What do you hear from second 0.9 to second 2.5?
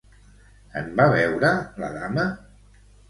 va beure la dama?